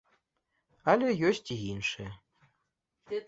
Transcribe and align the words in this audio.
Але 0.93 1.07
ёсць 1.29 1.49
і 1.55 1.57
іншае. 1.73 2.09